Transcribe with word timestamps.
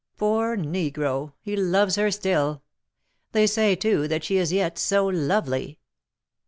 "Poor 0.17 0.57
negro! 0.57 1.33
he 1.41 1.55
loves 1.55 1.95
her 1.95 2.09
still. 2.09 2.63
They 3.33 3.45
say, 3.45 3.75
too, 3.75 4.07
that 4.07 4.23
she 4.23 4.37
is 4.37 4.51
yet 4.51 4.79
so 4.79 5.05
lovely!" 5.05 5.77